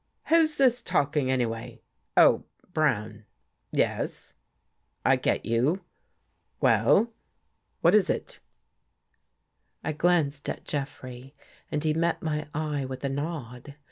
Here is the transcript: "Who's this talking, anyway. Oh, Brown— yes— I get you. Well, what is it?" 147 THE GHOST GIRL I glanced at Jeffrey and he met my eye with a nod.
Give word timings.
"Who's 0.29 0.57
this 0.57 0.81
talking, 0.81 1.29
anyway. 1.29 1.79
Oh, 2.17 2.43
Brown— 2.73 3.23
yes— 3.85 4.33
I 5.05 5.15
get 5.15 5.45
you. 5.45 5.83
Well, 6.59 7.13
what 7.81 7.93
is 7.93 8.09
it?" 8.09 8.39
147 9.81 9.83
THE 9.83 9.91
GHOST 9.91 10.01
GIRL 10.01 10.01
I 10.01 10.01
glanced 10.01 10.49
at 10.49 10.67
Jeffrey 10.67 11.35
and 11.71 11.83
he 11.83 11.93
met 11.93 12.23
my 12.23 12.47
eye 12.51 12.83
with 12.83 13.05
a 13.05 13.09
nod. 13.09 13.75